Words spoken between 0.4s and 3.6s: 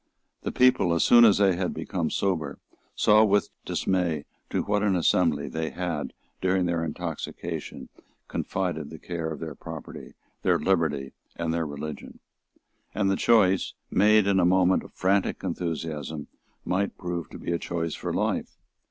The people, as soon as they had become sober, saw with